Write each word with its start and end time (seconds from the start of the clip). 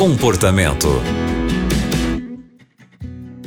Comportamento. 0.00 0.88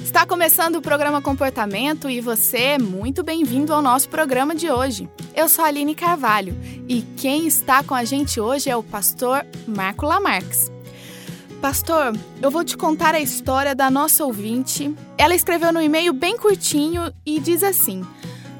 Está 0.04 0.24
começando 0.24 0.76
o 0.76 0.84
programa 0.84 1.20
Comportamento 1.20 2.08
e 2.08 2.22
você 2.22 2.58
é 2.58 2.78
muito 2.78 3.24
bem-vindo 3.24 3.74
ao 3.74 3.82
nosso 3.82 4.08
programa 4.08 4.54
de 4.54 4.70
hoje. 4.70 5.10
Eu 5.36 5.50
sou 5.50 5.66
a 5.66 5.70
Aline 5.70 5.96
Carvalho 5.96 6.56
e 6.88 7.02
quem 7.18 7.48
está 7.48 7.84
com 7.84 7.96
a 7.96 8.04
gente 8.04 8.40
hoje 8.40 8.70
é 8.70 8.76
o 8.76 8.84
pastor 8.84 9.44
Marco 9.68 10.06
Lamarques. 10.06 10.72
Pastor, 11.60 12.16
eu 12.40 12.52
vou 12.52 12.64
te 12.64 12.78
contar 12.78 13.16
a 13.16 13.20
história 13.20 13.74
da 13.74 13.90
nossa 13.90 14.24
ouvinte. 14.24 14.94
Ela 15.18 15.34
escreveu 15.34 15.74
no 15.74 15.82
e-mail 15.82 16.14
bem 16.14 16.38
curtinho 16.38 17.12
e 17.26 17.40
diz 17.40 17.64
assim: 17.64 18.06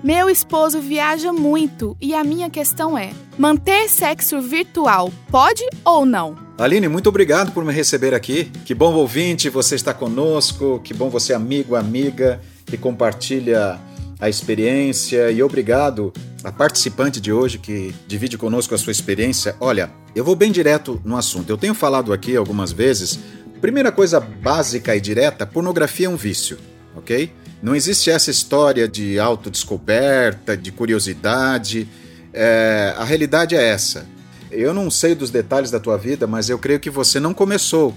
Meu 0.04 0.30
esposo 0.30 0.82
viaja 0.82 1.32
muito 1.32 1.96
e 2.02 2.14
a 2.14 2.26
minha 2.26 2.50
questão 2.50 2.98
é: 2.98 3.14
manter 3.38 3.88
sexo 3.88 4.42
virtual 4.42 5.10
pode 5.32 5.64
ou 5.86 6.06
não? 6.06 6.36
Aline, 6.58 6.90
muito 6.90 7.08
obrigado 7.08 7.54
por 7.54 7.64
me 7.64 7.72
receber 7.72 8.14
aqui. 8.14 8.52
Que 8.66 8.76
bom 8.76 8.94
ouvinte, 8.94 9.50
você 9.50 9.76
está 9.76 9.94
conosco. 9.94 10.82
Que 10.84 10.94
bom 10.94 11.10
você, 11.10 11.34
amigo, 11.34 11.74
amiga, 11.74 12.42
que 12.66 12.78
compartilha 12.78 13.80
a 14.20 14.28
experiência. 14.28 15.32
E 15.32 15.42
obrigado 15.42 16.12
a 16.44 16.52
participante 16.52 17.22
de 17.22 17.32
hoje 17.32 17.58
que 17.58 17.96
divide 18.06 18.38
conosco 18.38 18.76
a 18.76 18.78
sua 18.78 18.92
experiência. 18.92 19.56
Olha, 19.58 19.90
eu 20.14 20.26
vou 20.26 20.36
bem 20.36 20.52
direto 20.52 21.02
no 21.06 21.16
assunto. 21.16 21.50
Eu 21.50 21.58
tenho 21.58 21.74
falado 21.74 22.12
aqui 22.12 22.36
algumas 22.36 22.74
vezes. 22.74 23.18
Primeira 23.62 23.90
coisa 23.90 24.20
básica 24.20 24.94
e 24.98 25.00
direta: 25.00 25.46
pornografia 25.46 26.08
é 26.08 26.10
um 26.10 26.18
vício, 26.18 26.58
ok? 26.94 27.32
Não 27.64 27.76
existe 27.76 28.12
essa 28.12 28.30
história 28.30 28.88
de 28.88 29.18
autodescoberta, 29.18 30.56
de 30.56 30.72
curiosidade. 30.72 31.88
É, 32.32 32.94
a 32.96 33.04
realidade 33.04 33.56
é 33.56 33.64
essa 33.64 34.06
eu 34.54 34.74
não 34.74 34.90
sei 34.92 35.16
dos 35.16 35.32
detalhes 35.32 35.72
da 35.72 35.80
tua 35.80 35.98
vida, 35.98 36.28
mas 36.28 36.50
eu 36.50 36.60
creio 36.60 36.80
que 36.80 36.90
você 36.90 37.20
não 37.20 37.34
começou 37.34 37.94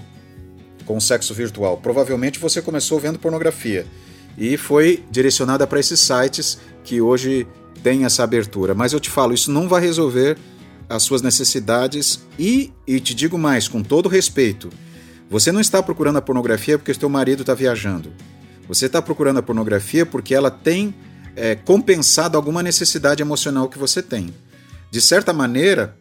com 0.85 0.99
sexo 0.99 1.33
virtual. 1.33 1.77
Provavelmente 1.77 2.39
você 2.39 2.61
começou 2.61 2.99
vendo 2.99 3.19
pornografia 3.19 3.85
e 4.37 4.57
foi 4.57 5.03
direcionada 5.11 5.67
para 5.67 5.79
esses 5.79 5.99
sites 5.99 6.57
que 6.83 6.99
hoje 6.99 7.47
têm 7.83 8.05
essa 8.05 8.23
abertura. 8.23 8.73
Mas 8.73 8.93
eu 8.93 8.99
te 8.99 9.09
falo, 9.09 9.33
isso 9.33 9.51
não 9.51 9.67
vai 9.67 9.81
resolver 9.81 10.37
as 10.89 11.03
suas 11.03 11.21
necessidades 11.21 12.21
e, 12.39 12.73
e 12.87 12.99
te 12.99 13.13
digo 13.13 13.37
mais, 13.37 13.67
com 13.67 13.83
todo 13.83 14.09
respeito, 14.09 14.69
você 15.29 15.51
não 15.51 15.59
está 15.59 15.83
procurando 15.83 16.17
a 16.17 16.21
pornografia 16.21 16.77
porque 16.77 16.91
o 16.91 16.97
teu 16.97 17.09
marido 17.09 17.41
está 17.41 17.53
viajando. 17.53 18.11
Você 18.67 18.87
está 18.87 19.01
procurando 19.01 19.39
a 19.39 19.43
pornografia 19.43 20.05
porque 20.05 20.35
ela 20.35 20.51
tem 20.51 20.93
é, 21.35 21.55
compensado 21.55 22.35
alguma 22.35 22.63
necessidade 22.63 23.21
emocional 23.21 23.69
que 23.69 23.77
você 23.77 24.01
tem. 24.01 24.33
De 24.89 25.01
certa 25.01 25.31
maneira, 25.33 25.95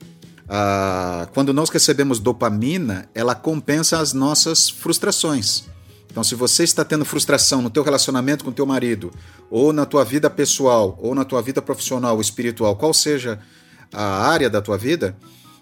ah, 0.48 1.28
quando 1.34 1.52
nós 1.52 1.68
recebemos 1.70 2.18
dopamina, 2.18 3.08
ela 3.14 3.34
compensa 3.34 3.98
as 3.98 4.12
nossas 4.12 4.70
frustrações. 4.70 5.64
Então, 6.10 6.24
se 6.24 6.34
você 6.34 6.64
está 6.64 6.84
tendo 6.84 7.04
frustração 7.04 7.60
no 7.60 7.68
teu 7.68 7.82
relacionamento 7.82 8.44
com 8.44 8.50
teu 8.50 8.64
marido, 8.64 9.12
ou 9.50 9.72
na 9.72 9.84
tua 9.84 10.04
vida 10.04 10.30
pessoal, 10.30 10.98
ou 11.02 11.14
na 11.14 11.24
tua 11.24 11.42
vida 11.42 11.60
profissional, 11.60 12.14
ou 12.14 12.20
espiritual, 12.20 12.76
qual 12.76 12.94
seja 12.94 13.38
a 13.92 14.26
área 14.26 14.48
da 14.48 14.62
tua 14.62 14.78
vida, 14.78 15.16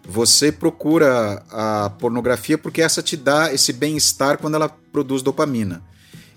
você 0.07 0.53
procura 0.53 1.43
a 1.51 1.91
pornografia 1.99 2.59
porque 2.59 2.83
essa 2.83 3.03
te 3.03 3.17
dá 3.17 3.53
esse 3.53 3.73
bem-estar 3.73 4.39
quando 4.39 4.55
ela 4.55 4.69
produz 4.69 5.23
dopamina. 5.23 5.83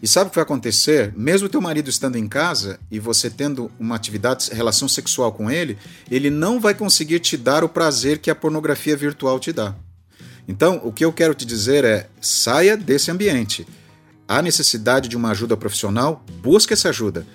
E 0.01 0.07
sabe 0.07 0.27
o 0.27 0.29
que 0.29 0.35
vai 0.35 0.43
acontecer? 0.43 1.11
Mesmo 1.15 1.49
teu 1.49 1.59
marido 1.59 1.89
estando 1.89 2.17
em 2.17 2.27
casa 2.27 2.79
e 2.91 2.99
você 2.99 3.29
tendo 3.29 3.71
uma 3.79 3.95
atividade, 3.95 4.49
relação 4.53 4.87
sexual 4.87 5.31
com 5.31 5.49
ele, 5.49 5.77
ele 6.09 6.29
não 6.29 6.59
vai 6.59 6.75
conseguir 6.75 7.19
te 7.19 7.35
dar 7.35 7.63
o 7.63 7.69
prazer 7.69 8.19
que 8.19 8.29
a 8.29 8.35
pornografia 8.35 8.95
virtual 8.95 9.39
te 9.39 9.51
dá. 9.51 9.75
Então, 10.47 10.79
o 10.83 10.91
que 10.91 11.03
eu 11.03 11.11
quero 11.11 11.33
te 11.33 11.45
dizer 11.45 11.83
é: 11.83 12.09
saia 12.21 12.77
desse 12.77 13.09
ambiente. 13.09 13.67
Há 14.27 14.41
necessidade 14.41 15.09
de 15.09 15.17
uma 15.17 15.31
ajuda 15.31 15.57
profissional? 15.57 16.23
Busque 16.43 16.73
essa 16.73 16.89
ajuda. 16.89 17.25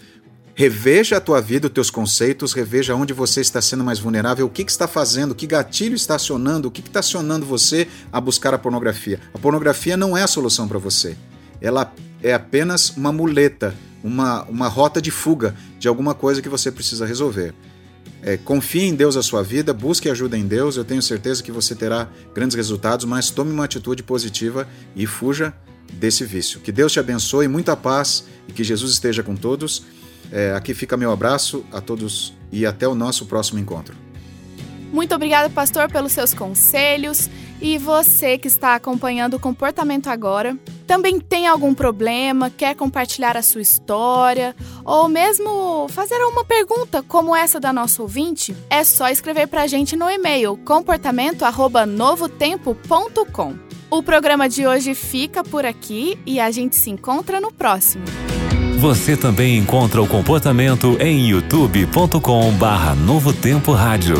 Reveja 0.54 1.16
a 1.16 1.20
tua 1.20 1.40
vida, 1.40 1.66
os 1.66 1.72
teus 1.72 1.90
conceitos, 1.90 2.52
reveja 2.52 2.94
onde 2.94 3.14
você 3.14 3.40
está 3.40 3.62
sendo 3.62 3.82
mais 3.82 3.98
vulnerável, 3.98 4.44
o 4.46 4.50
que, 4.50 4.62
que 4.62 4.70
está 4.70 4.86
fazendo, 4.86 5.34
que 5.34 5.46
gatilho 5.46 5.94
está 5.94 6.16
acionando, 6.16 6.68
o 6.68 6.70
que, 6.70 6.82
que 6.82 6.90
está 6.90 7.00
acionando 7.00 7.46
você 7.46 7.88
a 8.12 8.20
buscar 8.20 8.52
a 8.52 8.58
pornografia. 8.58 9.18
A 9.32 9.38
pornografia 9.38 9.96
não 9.96 10.16
é 10.16 10.22
a 10.22 10.26
solução 10.26 10.68
para 10.68 10.78
você 10.78 11.16
ela 11.62 11.90
é 12.22 12.32
apenas 12.32 12.90
uma 12.90 13.12
muleta, 13.12 13.74
uma, 14.02 14.42
uma 14.44 14.68
rota 14.68 15.00
de 15.00 15.10
fuga 15.10 15.54
de 15.78 15.88
alguma 15.88 16.14
coisa 16.14 16.40
que 16.40 16.48
você 16.48 16.70
precisa 16.70 17.06
resolver. 17.06 17.54
É, 18.22 18.36
confie 18.36 18.84
em 18.84 18.94
Deus 18.94 19.16
a 19.16 19.22
sua 19.22 19.42
vida, 19.42 19.74
busque 19.74 20.08
ajuda 20.08 20.38
em 20.38 20.46
Deus, 20.46 20.76
eu 20.76 20.84
tenho 20.84 21.02
certeza 21.02 21.42
que 21.42 21.50
você 21.50 21.74
terá 21.74 22.08
grandes 22.32 22.56
resultados, 22.56 23.04
mas 23.04 23.30
tome 23.30 23.50
uma 23.50 23.64
atitude 23.64 24.02
positiva 24.02 24.68
e 24.94 25.06
fuja 25.06 25.52
desse 25.92 26.24
vício. 26.24 26.60
Que 26.60 26.70
Deus 26.70 26.92
te 26.92 27.00
abençoe, 27.00 27.48
muita 27.48 27.76
paz 27.76 28.24
e 28.46 28.52
que 28.52 28.62
Jesus 28.62 28.92
esteja 28.92 29.22
com 29.22 29.34
todos. 29.34 29.84
É, 30.30 30.52
aqui 30.54 30.72
fica 30.72 30.96
meu 30.96 31.10
abraço 31.10 31.64
a 31.72 31.80
todos 31.80 32.32
e 32.52 32.64
até 32.64 32.86
o 32.86 32.94
nosso 32.94 33.26
próximo 33.26 33.58
encontro. 33.58 33.94
Muito 34.92 35.14
obrigada, 35.14 35.48
pastor, 35.50 35.90
pelos 35.90 36.12
seus 36.12 36.32
conselhos. 36.32 37.28
E 37.60 37.78
você 37.78 38.36
que 38.38 38.46
está 38.46 38.74
acompanhando 38.74 39.34
o 39.34 39.40
comportamento 39.40 40.08
agora, 40.08 40.56
também 40.92 41.18
tem 41.18 41.46
algum 41.46 41.72
problema, 41.72 42.50
quer 42.50 42.74
compartilhar 42.74 43.34
a 43.34 43.40
sua 43.40 43.62
história 43.62 44.54
ou 44.84 45.08
mesmo 45.08 45.86
fazer 45.88 46.16
uma 46.16 46.44
pergunta 46.44 47.02
como 47.02 47.34
essa 47.34 47.58
da 47.58 47.72
nossa 47.72 48.02
ouvinte? 48.02 48.54
É 48.68 48.84
só 48.84 49.08
escrever 49.08 49.46
para 49.46 49.62
a 49.62 49.66
gente 49.66 49.96
no 49.96 50.10
e-mail 50.10 50.54
comportamento@novotempo.com. 50.58 53.54
O 53.90 54.02
programa 54.02 54.50
de 54.50 54.66
hoje 54.66 54.94
fica 54.94 55.42
por 55.42 55.64
aqui 55.64 56.18
e 56.26 56.38
a 56.38 56.50
gente 56.50 56.76
se 56.76 56.90
encontra 56.90 57.40
no 57.40 57.50
próximo. 57.50 58.04
Você 58.78 59.16
também 59.16 59.56
encontra 59.56 60.02
o 60.02 60.06
comportamento 60.06 60.98
em 61.00 61.26
youtube.com/novotempo 61.26 63.72
rádio. 63.72 64.16